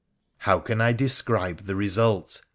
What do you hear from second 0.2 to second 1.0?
How can I